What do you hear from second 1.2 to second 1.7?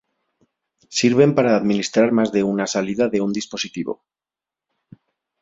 para